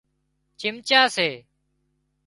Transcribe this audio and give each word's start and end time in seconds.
چمچا 0.59 1.01
سي 1.15 1.29